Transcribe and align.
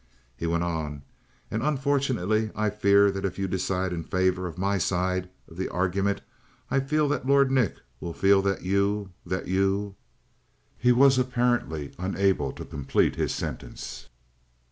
He 0.35 0.47
went 0.47 0.63
on: 0.63 1.03
"And 1.51 1.61
unfortunately 1.61 2.49
I 2.55 2.71
fear 2.71 3.11
that 3.11 3.23
if 3.23 3.37
you 3.37 3.47
decide 3.47 3.93
in 3.93 4.03
favor 4.03 4.47
of 4.47 4.57
my 4.57 4.79
side 4.79 5.29
of 5.47 5.57
the 5.57 5.69
argument, 5.69 6.21
I 6.71 6.79
fear 6.79 7.07
that 7.09 7.27
Lord 7.27 7.51
Nick 7.51 7.75
will 7.99 8.11
feel 8.13 8.41
that 8.41 8.63
you 8.63 9.11
that 9.27 9.47
you" 9.47 9.93
He 10.79 10.91
was 10.91 11.19
apparently 11.19 11.93
unable 11.99 12.51
to 12.51 12.65
complete 12.65 13.15
his 13.15 13.31
sentence. 13.31 14.09